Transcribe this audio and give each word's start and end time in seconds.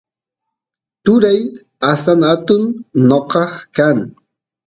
turay 1.03 1.39
astan 1.91 2.21
atun 2.33 2.63
noqa 3.09 3.43
kan 3.75 3.97